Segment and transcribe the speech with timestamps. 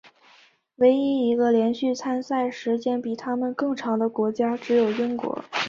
[0.77, 5.45] 唯一一个连续参赛时间比他们更长的国家只有英国。